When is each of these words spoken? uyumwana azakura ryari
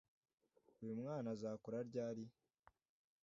uyumwana 0.81 1.27
azakura 1.35 1.77
ryari 1.89 2.23